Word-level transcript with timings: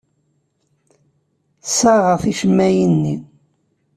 Ssaɣeɣ 1.65 2.17
ticemmaɛin-nni. 2.23 3.15